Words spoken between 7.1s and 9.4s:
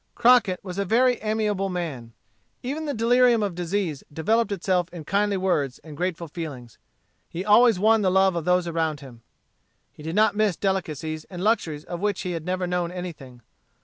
He always won the love of those around him.